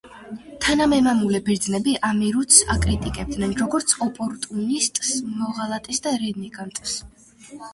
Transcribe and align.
თანამემამულე 0.65 1.41
ბერძნები 1.49 1.93
ამირუცს 2.09 2.63
აკრიტიკებდნენ, 2.75 3.53
როგორც 3.65 3.95
ოპორტუნისტს, 4.07 5.13
მოღალატეს 5.43 6.03
და 6.09 6.17
რენეგატს. 6.25 6.99